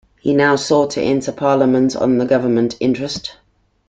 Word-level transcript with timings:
He 0.19 0.33
now 0.33 0.55
sought 0.55 0.89
to 0.93 0.99
enter 1.03 1.31
Parliament 1.31 1.95
on 1.95 2.17
the 2.17 2.25
Government 2.25 2.75
interest. 2.79 3.37